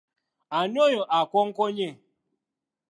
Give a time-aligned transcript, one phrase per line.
[0.57, 1.89] Ani oyo akonkonye?